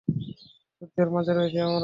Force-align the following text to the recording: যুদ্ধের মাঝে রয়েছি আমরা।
যুদ্ধের 0.81 1.09
মাঝে 1.11 1.31
রয়েছি 1.33 1.57
আমরা। 1.59 1.79